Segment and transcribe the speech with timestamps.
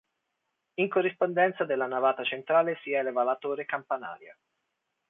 [0.79, 4.35] In corrispondenza della navata centrale si eleva la torre campanaria.